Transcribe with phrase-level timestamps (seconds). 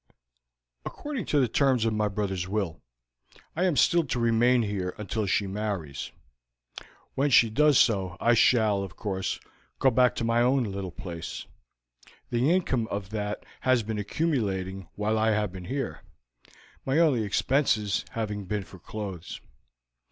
[0.83, 2.81] "According to the terms of my brother's will,
[3.55, 6.11] I am still to remain here until she marries;
[7.13, 9.39] when she does so I shall, of course,
[9.77, 11.45] go back to my own little place;
[12.31, 16.01] the income of that has been accumulating while I have been here,
[16.83, 19.39] my only expenses having been for clothes.